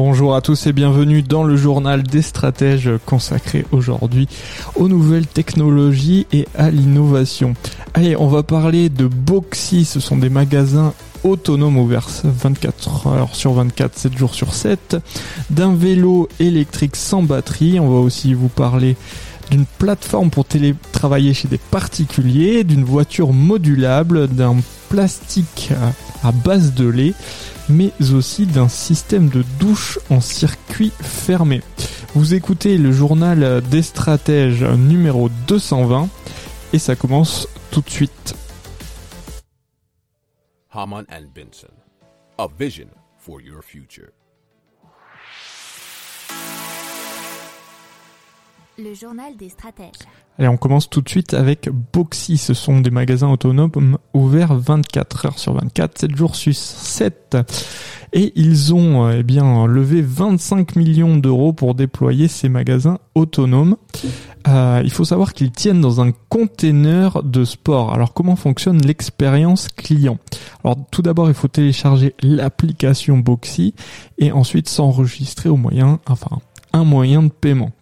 [0.00, 4.28] Bonjour à tous et bienvenue dans le journal des stratèges consacré aujourd'hui
[4.76, 7.54] aux nouvelles technologies et à l'innovation.
[7.94, 13.54] Allez, on va parler de Boxy, ce sont des magasins autonomes ouverts 24 heures sur
[13.54, 14.98] 24, 7 jours sur 7,
[15.50, 18.94] d'un vélo électrique sans batterie, on va aussi vous parler
[19.50, 24.58] d'une plateforme pour télétravailler chez des particuliers, d'une voiture modulable, d'un
[24.90, 25.72] plastique
[26.22, 27.14] à base de lait,
[27.68, 31.62] mais aussi d'un système de douche en circuit fermé.
[32.14, 36.08] Vous écoutez le journal des stratèges numéro 220
[36.72, 38.34] et ça commence tout de suite.
[48.80, 50.06] Le journal des stratèges.
[50.38, 52.38] Allez, on commence tout de suite avec Boxy.
[52.38, 57.36] Ce sont des magasins autonomes ouverts 24 heures sur 24, 7 jours sur 7.
[58.12, 63.76] Et ils ont eh bien levé 25 millions d'euros pour déployer ces magasins autonomes.
[64.46, 67.92] Euh, il faut savoir qu'ils tiennent dans un container de sport.
[67.92, 70.18] Alors comment fonctionne l'expérience client?
[70.62, 73.74] Alors tout d'abord, il faut télécharger l'application Boxy
[74.18, 76.38] et ensuite s'enregistrer au moyen, enfin
[76.72, 77.72] un moyen de paiement.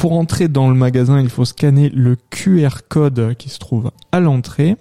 [0.00, 4.20] Pour entrer dans le magasin, il faut scanner le QR code qui se trouve à
[4.20, 4.76] l'entrée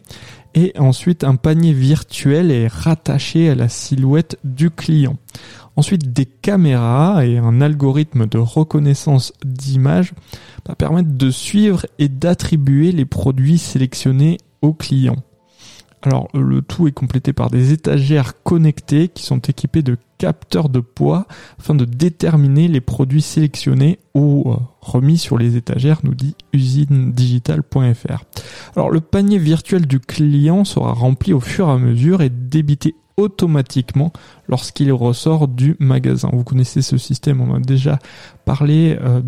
[0.56, 5.18] et ensuite un panier virtuel est rattaché à la silhouette du client.
[5.76, 10.14] Ensuite, des caméras et un algorithme de reconnaissance d'image
[10.78, 15.18] permettent de suivre et d'attribuer les produits sélectionnés au client.
[16.02, 20.80] Alors le tout est complété par des étagères connectées qui sont équipées de capteurs de
[20.80, 21.26] poids
[21.60, 28.24] afin de déterminer les produits sélectionnés ou euh, remis sur les étagères, nous dit usinedigital.fr.
[28.76, 32.96] Alors le panier virtuel du client sera rempli au fur et à mesure et débité
[33.18, 34.14] automatiquement
[34.48, 36.30] lorsqu'il ressort du magasin.
[36.32, 38.00] Vous connaissez ce système, on a déjà
[38.46, 39.22] parlé euh,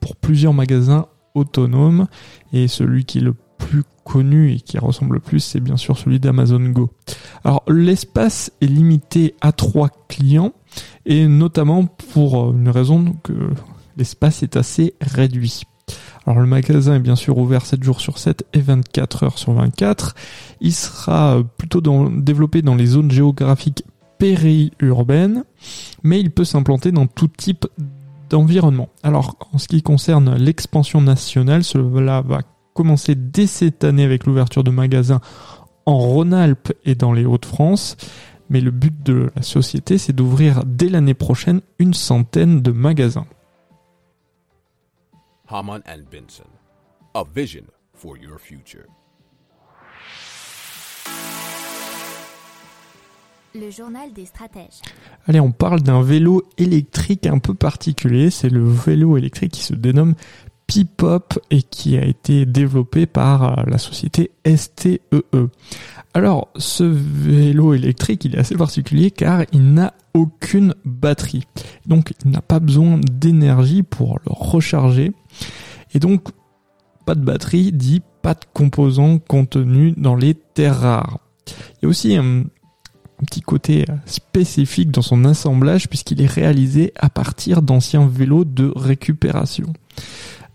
[0.00, 2.08] pour plusieurs magasins autonomes
[2.52, 6.18] et celui qui le plus connu et qui ressemble le plus, c'est bien sûr celui
[6.18, 6.90] d'Amazon Go.
[7.44, 10.52] Alors l'espace est limité à trois clients
[11.04, 13.50] et notamment pour une raison que
[13.96, 15.64] l'espace est assez réduit.
[16.26, 19.52] Alors le magasin est bien sûr ouvert 7 jours sur 7 et 24 heures sur
[19.52, 20.14] 24.
[20.60, 21.80] Il sera plutôt
[22.10, 23.84] développé dans les zones géographiques
[24.18, 25.44] périurbaines,
[26.02, 27.66] mais il peut s'implanter dans tout type
[28.28, 28.88] d'environnement.
[29.02, 32.42] Alors en ce qui concerne l'expansion nationale, cela va
[32.78, 35.20] commencer dès cette année avec l'ouverture de magasins
[35.84, 37.96] en Rhône-Alpes et dans les Hauts-de-France.
[38.50, 43.26] Mais le but de la société, c'est d'ouvrir dès l'année prochaine une centaine de magasins.
[45.48, 46.44] Haman and Benson,
[47.14, 48.86] a vision for your future.
[53.56, 54.82] Le journal des stratèges.
[55.26, 58.30] Allez, on parle d'un vélo électrique un peu particulier.
[58.30, 60.14] C'est le vélo électrique qui se dénomme
[60.68, 65.00] Pipop et qui a été développé par euh, la société STEE.
[65.12, 65.48] E.
[66.12, 71.44] Alors, ce vélo électrique, il est assez particulier car il n'a aucune batterie.
[71.86, 75.12] Donc, il n'a pas besoin d'énergie pour le recharger.
[75.94, 76.28] Et donc,
[77.06, 81.20] pas de batterie dit pas de composants contenus dans les terres rares.
[81.46, 82.40] Il y a aussi un,
[83.20, 88.70] un petit côté spécifique dans son assemblage puisqu'il est réalisé à partir d'anciens vélos de
[88.76, 89.72] récupération.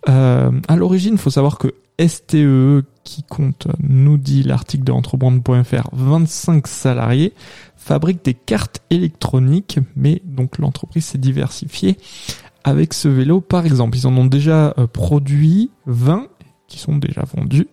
[0.10, 6.68] Euh, à l'origine, faut savoir que STE, qui compte, nous dit l'article de entreprendre.fr, 25
[6.68, 7.34] salariés,
[7.76, 11.98] fabrique des cartes électroniques, mais donc l'entreprise s'est diversifiée
[12.64, 13.42] avec ce vélo.
[13.42, 16.28] Par exemple, ils en ont déjà euh, produit 20
[16.68, 17.68] qui sont déjà vendus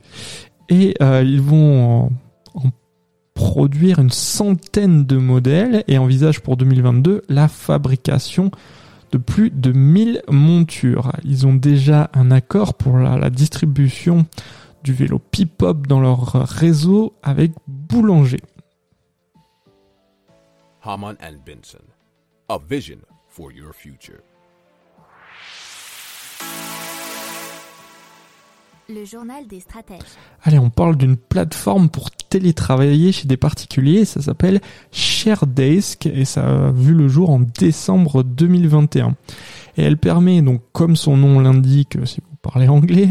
[0.69, 2.11] et euh, ils vont
[2.55, 2.71] en
[3.35, 8.51] produire une centaine de modèles et envisagent pour 2022 la fabrication
[9.13, 11.13] de plus de 1000 montures.
[11.25, 14.27] Ils ont déjà un accord pour la, distribution
[14.83, 18.41] du vélo Pipop dans leur réseau avec Boulanger.
[20.83, 21.85] Haman and Benson,
[22.49, 22.99] a vision
[23.29, 24.21] for your future.
[28.89, 30.01] Le journal des stratèges.
[30.43, 34.05] Allez, on parle d'une plateforme pour télétravailler chez des particuliers.
[34.05, 34.61] Ça s'appelle
[34.93, 39.17] ShareDesk et ça a vu le jour en décembre 2021.
[39.77, 43.09] Et elle permet donc, comme son nom l'indique, si vous parler anglais,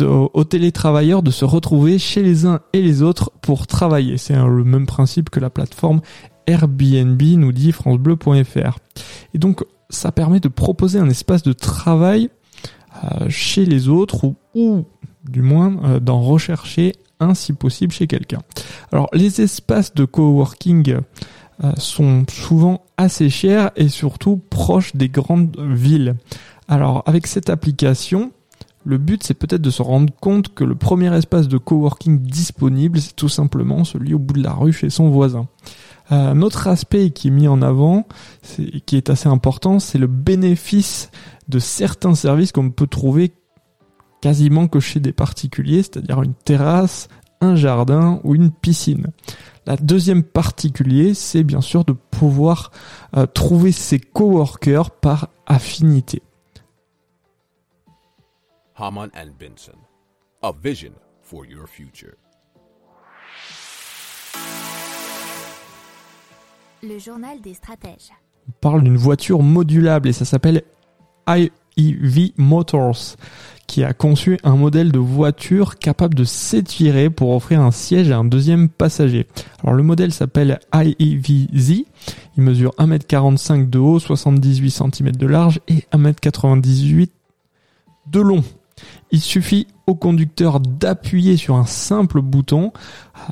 [0.00, 4.18] aux télétravailleurs de se retrouver chez les uns et les autres pour travailler.
[4.18, 6.00] C'est le même principe que la plateforme
[6.46, 8.78] Airbnb, nous dit francebleu.fr.
[9.34, 12.30] Et donc, ça permet de proposer un espace de travail
[13.04, 14.84] euh, chez les autres ou, ou
[15.28, 16.94] du moins euh, d'en rechercher
[17.34, 18.40] si possible chez quelqu'un.
[18.92, 20.96] Alors, les espaces de coworking
[21.64, 26.16] euh, sont souvent assez chers et surtout proches des grandes villes.
[26.66, 28.32] Alors avec cette application,
[28.84, 33.00] le but c'est peut-être de se rendre compte que le premier espace de coworking disponible,
[33.00, 35.46] c'est tout simplement celui au bout de la rue chez son voisin.
[36.10, 38.06] Euh, Un autre aspect qui est mis en avant,
[38.86, 41.10] qui est assez important, c'est le bénéfice
[41.48, 43.34] de certains services qu'on peut trouver
[44.22, 47.08] quasiment que chez des particuliers, c'est-à-dire une terrasse,
[47.42, 49.08] un jardin ou une piscine.
[49.66, 52.70] La deuxième particulier, c'est bien sûr de pouvoir
[53.16, 56.22] euh, trouver ses coworkers par affinité.
[58.76, 59.78] Haman and Benson.
[60.42, 62.14] A vision for your future.
[66.82, 68.10] Le journal des stratèges.
[68.48, 70.62] On parle d'une voiture modulable et ça s'appelle
[71.76, 73.16] IEV Motors
[73.66, 78.18] qui a conçu un modèle de voiture capable de s'étirer pour offrir un siège à
[78.18, 79.26] un deuxième passager.
[79.62, 81.84] Alors le modèle s'appelle IEV-Z,
[82.36, 87.08] il mesure 1m45 de haut, 78 cm de large et 1m98
[88.08, 88.44] de long.
[89.10, 92.72] Il suffit au conducteur d'appuyer sur un simple bouton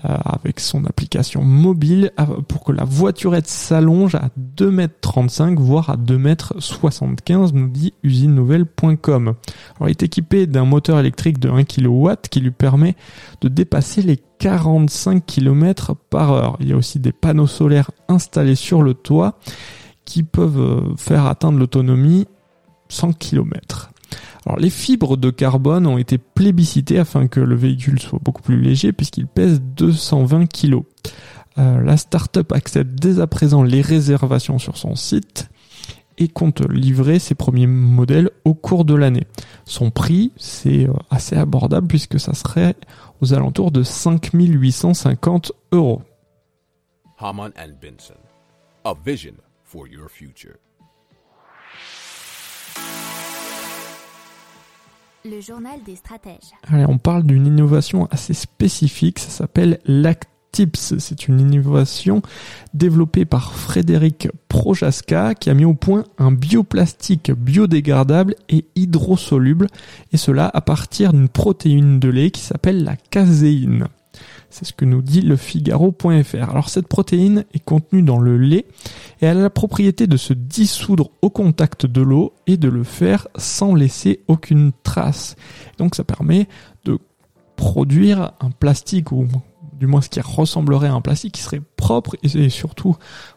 [0.05, 4.29] euh, avec son application mobile euh, pour que la voiturette s'allonge à
[4.59, 9.35] 2m35 voire à 2m75 nous dit usinenouvelle.com.
[9.77, 12.95] Alors il est équipé d'un moteur électrique de 1 kW qui lui permet
[13.41, 16.57] de dépasser les 45 km par heure.
[16.61, 19.39] Il y a aussi des panneaux solaires installés sur le toit
[20.05, 22.27] qui peuvent euh, faire atteindre l'autonomie
[22.91, 23.91] 100 km.
[24.59, 28.93] Les fibres de carbone ont été plébiscitées afin que le véhicule soit beaucoup plus léger
[28.93, 30.83] puisqu'il pèse 220 kg.
[31.59, 35.51] Euh, la start-up accepte dès à présent les réservations sur son site
[36.17, 39.27] et compte livrer ses premiers modèles au cours de l'année.
[39.65, 42.77] Son prix, c'est euh, assez abordable puisque ça serait
[43.21, 46.03] aux alentours de 5850 euros.
[47.19, 48.15] Haman and Benson.
[48.85, 49.35] A vision
[49.65, 50.57] for your future.
[55.23, 56.55] Le journal des stratèges.
[56.73, 60.95] Allez, on parle d'une innovation assez spécifique, ça s'appelle Lactips.
[60.99, 62.23] C'est une innovation
[62.73, 69.67] développée par Frédéric Projaska qui a mis au point un bioplastique biodégradable et hydrosoluble,
[70.13, 73.89] et cela à partir d'une protéine de lait qui s'appelle la caséine.
[74.51, 76.51] C'est ce que nous dit le Figaro.fr.
[76.51, 78.67] Alors cette protéine est contenue dans le lait
[79.21, 82.83] et elle a la propriété de se dissoudre au contact de l'eau et de le
[82.83, 85.37] faire sans laisser aucune trace.
[85.79, 86.49] Donc ça permet
[86.85, 86.99] de
[87.55, 89.29] produire un plastique ou
[89.79, 92.97] du moins ce qui ressemblerait à un plastique qui serait propre et surtout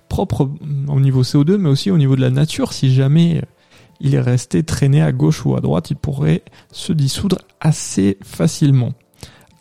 [0.09, 0.50] propre
[0.88, 3.42] au niveau CO2 mais aussi au niveau de la nature si jamais
[4.01, 8.94] il est resté traîné à gauche ou à droite il pourrait se dissoudre assez facilement.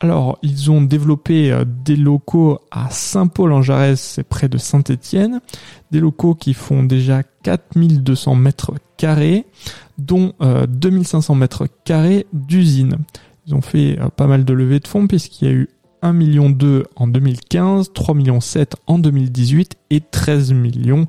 [0.03, 5.41] Alors, ils ont développé euh, des locaux à Saint-Paul-en-Jarez, c'est près de Saint-Étienne,
[5.93, 9.47] des locaux qui font déjà 4200 mètres carrés,
[9.99, 12.97] dont euh, 2500 mètres carrés d'usine.
[13.47, 15.69] Ils ont fait euh, pas mal de levées de fonds puisqu'il y a eu
[16.03, 21.07] 1 million 2 en 2015, 3 millions 7 en 2018 et 13 millions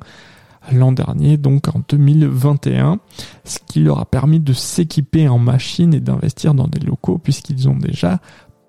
[0.72, 2.98] l'an dernier, donc en 2021,
[3.44, 7.68] ce qui leur a permis de s'équiper en machines et d'investir dans des locaux puisqu'ils
[7.68, 8.20] ont déjà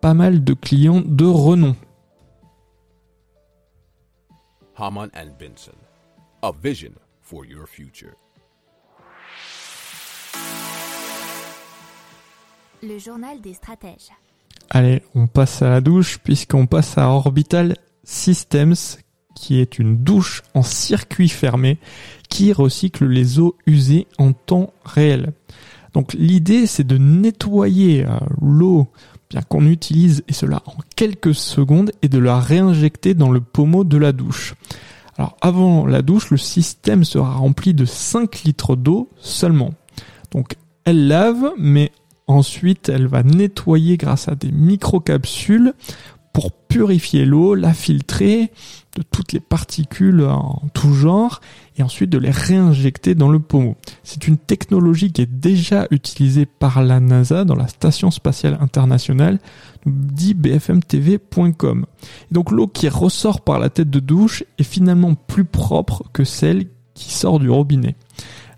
[0.06, 1.76] pas mal de clients de renom.
[4.78, 5.74] Haman and Benson.
[6.44, 8.14] A vision for your future.
[12.84, 14.12] Le journal des stratèges.
[14.70, 18.76] Allez, on passe à la douche puisqu'on passe à Orbital Systems
[19.34, 21.80] qui est une douche en circuit fermé
[22.30, 25.34] qui recycle les eaux usées en temps réel.
[25.94, 28.88] Donc l'idée c'est de nettoyer euh, l'eau
[29.42, 33.98] qu'on utilise et cela en quelques secondes et de la réinjecter dans le pommeau de
[33.98, 34.56] la douche.
[35.18, 39.74] Alors avant la douche, le système sera rempli de 5 litres d'eau seulement.
[40.32, 41.92] Donc elle lave, mais
[42.27, 45.74] ensuite elle va nettoyer grâce à des microcapsules
[46.36, 48.51] pour purifier l'eau, la filtrer
[48.98, 51.39] de toutes les particules en tout genre
[51.77, 53.77] et ensuite de les réinjecter dans le pommeau.
[54.04, 59.39] C'est une technologie qui est déjà utilisée par la NASA dans la Station spatiale internationale,
[59.86, 61.86] dit bfmtv.com.
[62.32, 66.65] Donc l'eau qui ressort par la tête de douche est finalement plus propre que celle
[66.96, 67.96] qui sort du robinet.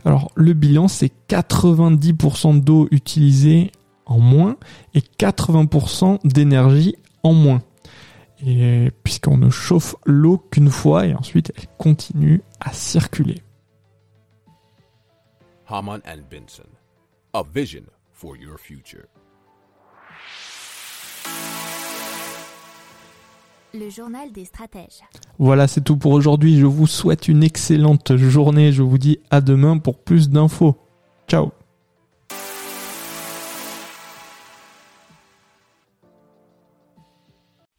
[0.04, 3.72] Alors le bilan c'est 90% d'eau utilisée
[4.08, 4.56] en moins
[4.96, 6.96] et 80% d'énergie
[7.28, 7.62] en moins.
[8.46, 13.42] Et puisqu'on ne chauffe l'eau qu'une fois et ensuite elle continue à circuler.
[15.68, 16.70] Haman and Benson.
[17.34, 19.06] A vision for your future.
[23.74, 25.04] Le journal des stratèges.
[25.40, 26.58] Voilà, c'est tout pour aujourd'hui.
[26.58, 28.72] Je vous souhaite une excellente journée.
[28.72, 30.78] Je vous dis à demain pour plus d'infos.
[31.28, 31.52] Ciao